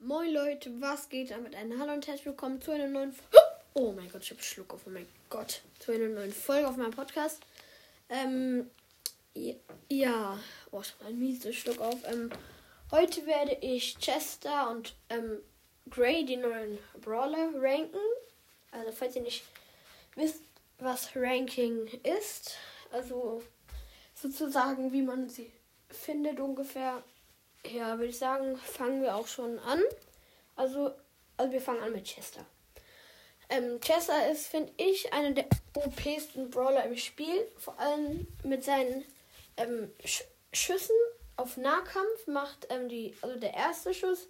[0.00, 1.76] Moin Leute, was geht damit ein?
[1.76, 3.20] Hallo und herzlich willkommen zu einer neuen F
[3.74, 5.60] Oh mein Gott, ich habe Schluck auf, oh mein Gott.
[5.80, 7.40] Zu einer neuen Folge auf meinem Podcast.
[8.08, 8.70] Ähm,
[9.88, 10.38] ja,
[10.70, 11.96] oh, ich habe einen miesen Schluck auf.
[12.04, 12.30] Ähm,
[12.92, 15.38] heute werde ich Chester und ähm,
[15.90, 17.98] Gray, die neuen Brawler, ranken.
[18.70, 19.42] Also, falls ihr nicht
[20.14, 20.42] wisst,
[20.78, 22.56] was Ranking ist,
[22.92, 23.42] also
[24.14, 25.50] sozusagen, wie man sie
[25.90, 27.02] findet ungefähr
[27.66, 29.80] ja, würde ich sagen, fangen wir auch schon an.
[30.56, 30.92] Also,
[31.36, 32.44] also wir fangen an mit Chester.
[33.48, 37.48] Ähm, Chester ist, finde ich, einer der OPsten Brawler im Spiel.
[37.56, 39.04] Vor allem mit seinen
[39.56, 40.96] ähm, Sch Schüssen
[41.36, 44.28] auf Nahkampf macht ähm, die, also der erste Schuss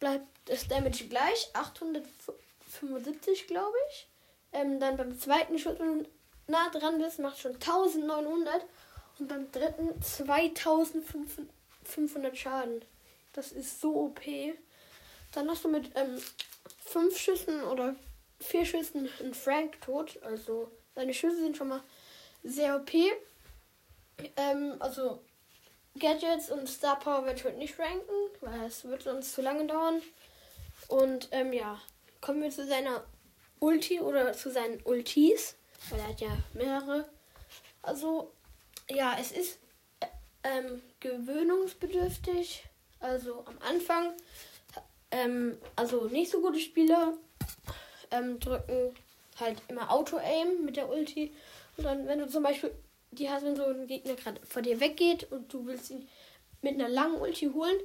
[0.00, 4.08] bleibt das Damage gleich, 875 glaube ich.
[4.52, 6.08] Ähm, dann beim zweiten Schuss, wenn du
[6.46, 8.64] nah dran bist, macht schon 1900
[9.18, 11.46] und beim dritten 2500
[11.88, 12.82] 500 Schaden.
[13.32, 14.20] Das ist so OP.
[15.32, 16.20] Dann hast du mit ähm,
[16.84, 17.94] fünf Schüssen oder
[18.40, 20.20] vier Schüssen einen Frank tot.
[20.22, 21.82] Also seine Schüsse sind schon mal
[22.42, 22.92] sehr OP.
[24.36, 25.22] Ähm, also
[25.98, 30.00] Gadgets und Star Power wird heute nicht ranken, weil es wird sonst zu lange dauern.
[30.88, 31.80] Und ähm, ja,
[32.20, 33.04] kommen wir zu seiner
[33.60, 35.56] Ulti oder zu seinen Ultis,
[35.90, 37.08] weil er hat ja mehrere.
[37.82, 38.32] Also
[38.88, 39.58] ja, es ist
[40.44, 42.64] ähm, gewöhnungsbedürftig.
[43.00, 44.12] Also am Anfang,
[45.10, 47.14] ähm, also nicht so gute Spieler
[48.10, 48.94] ähm, drücken
[49.40, 51.32] halt immer Auto-Aim mit der Ulti.
[51.76, 52.72] Und dann, wenn du zum Beispiel
[53.10, 56.08] die hast, wenn so ein Gegner gerade vor dir weggeht und du willst ihn
[56.60, 57.78] mit einer langen Ulti holen,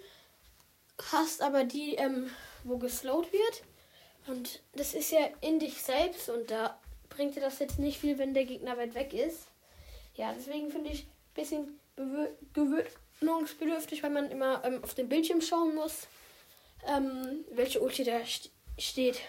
[1.12, 2.30] hast aber die, ähm,
[2.64, 3.64] wo geslowt wird.
[4.28, 6.80] Und das ist ja in dich selbst und da
[7.10, 9.48] bringt dir das jetzt nicht viel, wenn der Gegner weit weg ist.
[10.16, 11.80] Ja, deswegen finde ich ein bisschen
[12.54, 16.08] gewöhnungsbedürftig, weil man immer ähm, auf den Bildschirm schauen muss,
[16.88, 18.50] ähm, welche Ulti da st
[18.80, 19.20] steht.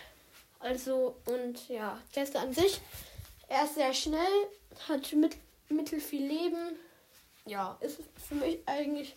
[0.61, 2.81] Also, und ja, Tester an sich.
[3.49, 4.49] Er ist sehr schnell,
[4.89, 5.37] hat mit,
[5.69, 6.79] mittel viel Leben.
[7.45, 9.15] Ja, ist für mich eigentlich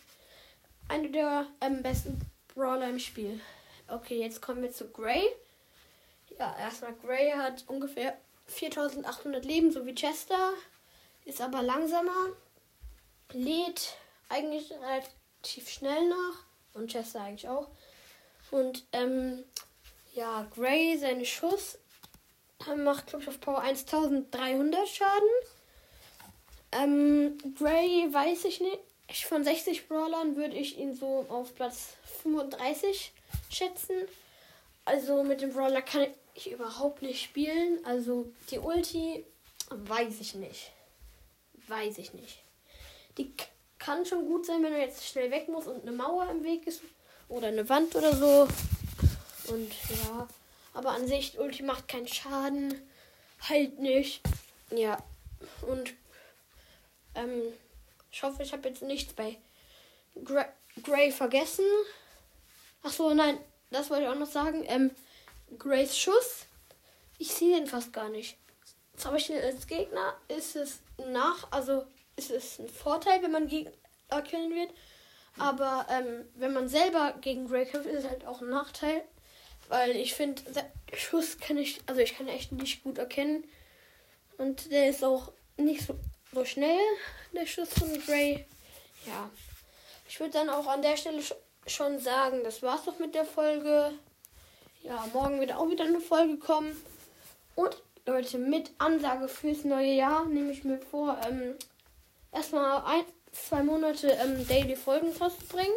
[0.89, 2.19] einer der ähm, besten
[2.53, 3.39] Brawler im Spiel.
[3.87, 5.23] Okay, jetzt kommen wir zu Gray.
[6.37, 10.51] Ja, erstmal Gray hat ungefähr 4800 Leben, so wie Chester.
[11.23, 12.33] Ist aber langsamer
[13.33, 13.95] lädt
[14.29, 16.45] eigentlich relativ schnell nach.
[16.73, 17.67] Und Chester eigentlich auch.
[18.51, 19.43] Und ähm,
[20.13, 21.79] ja, Gray, seine Schuss
[22.75, 25.29] macht, glaube ich, auf Power 1300 Schaden.
[26.71, 28.79] Ähm, Gray weiß ich nicht.
[29.25, 31.93] Von 60 Brawlern würde ich ihn so auf Platz
[32.23, 33.13] 35
[33.49, 33.95] schätzen.
[34.85, 37.79] Also mit dem Brawler kann ich überhaupt nicht spielen.
[37.85, 39.25] Also die Ulti
[39.69, 40.71] weiß ich nicht.
[41.67, 42.43] Weiß ich nicht.
[43.17, 43.33] Die
[43.79, 46.67] kann schon gut sein, wenn er jetzt schnell weg muss und eine Mauer im Weg
[46.67, 46.81] ist.
[47.29, 48.47] Oder eine Wand oder so.
[49.47, 49.71] Und
[50.03, 50.27] ja.
[50.73, 52.87] Aber an sich, Ulti macht keinen Schaden.
[53.49, 54.21] Halt nicht.
[54.71, 54.97] Ja.
[55.61, 55.93] Und
[57.15, 57.41] ähm,
[58.11, 59.37] ich hoffe, ich habe jetzt nichts bei
[60.23, 60.45] Gray,
[60.83, 61.65] Gray vergessen.
[62.83, 63.39] Ach so, nein,
[63.71, 64.63] das wollte ich auch noch sagen.
[64.67, 64.91] Ähm,
[65.57, 66.45] Grays Schuss.
[67.17, 68.37] Ich sehe den fast gar nicht.
[68.93, 70.15] Jetzt habe ich als Gegner.
[70.27, 71.85] Ist es nach, also
[72.17, 74.71] ist es ein Vorteil, wenn man Gegner killen wird.
[75.37, 79.03] Aber ähm, wenn man selber gegen Grey kämpft, ist es halt auch ein Nachteil.
[79.69, 80.41] Weil ich finde,
[80.93, 83.43] Schuss kann ich, also ich kann echt nicht gut erkennen.
[84.37, 85.95] Und der ist auch nicht so,
[86.33, 86.79] so schnell,
[87.33, 88.45] der Schuss von Grey.
[89.05, 89.29] Ja.
[90.09, 91.21] Ich würde dann auch an der Stelle
[91.65, 93.93] schon sagen, das war's doch mit der Folge.
[94.83, 96.81] Ja, morgen wird auch wieder eine Folge kommen.
[97.55, 101.55] Und Leute, mit Ansage fürs neue Jahr nehme ich mir vor, ähm,
[102.31, 105.75] erstmal ein, zwei Monate ähm, Daily Folgen rauszubringen.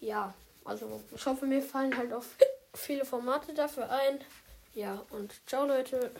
[0.00, 2.24] Ja, also ich hoffe, mir fallen halt auch
[2.74, 4.20] viele Formate dafür ein.
[4.74, 6.10] Ja, und ciao Leute.